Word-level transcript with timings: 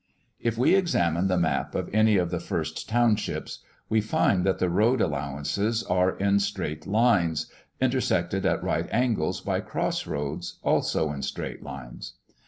If 0.39 0.57
we 0.57 0.73
examine 0.73 1.27
the 1.27 1.37
map 1.37 1.75
of 1.75 1.87
any 1.93 2.17
of 2.17 2.31
the 2.31 2.39
first 2.39 2.89
townships, 2.89 3.59
we 3.87 4.01
find 4.01 4.43
that 4.45 4.57
the 4.57 4.67
road 4.67 4.99
allowances 4.99 5.83
are 5.83 6.17
in 6.17 6.39
straight 6.39 6.87
lines, 6.87 7.51
intersected 7.79 8.43
at 8.43 8.63
right 8.63 8.87
angles 8.91 9.41
by 9.41 9.59
cross 9.59 10.07
roads, 10.07 10.57
also 10.63 11.11
in 11.11 11.21
straight 11.21 11.61
lines. 11.61 12.13